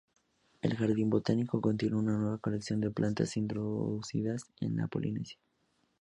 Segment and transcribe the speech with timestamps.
[0.63, 5.37] El jardín botánico contiene una buena colección de plantas introducidas de la Polinesia.